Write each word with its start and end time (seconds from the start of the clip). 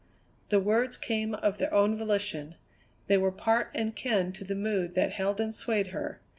The 0.49 0.59
words 0.59 0.97
came 0.97 1.35
of 1.35 1.59
their 1.59 1.71
own 1.71 1.95
volition; 1.95 2.55
they 3.05 3.19
were 3.19 3.31
part 3.31 3.69
and 3.75 3.95
kin 3.95 4.31
to 4.33 4.43
the 4.43 4.55
mood 4.55 4.95
that 4.95 5.13
held 5.13 5.39
and 5.39 5.53
swayed 5.53 5.89
her. 5.89 6.23